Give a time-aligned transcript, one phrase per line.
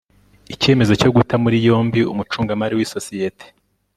[0.53, 3.45] icyemezo cyo guta muri yombi umucungamari w'isosiyete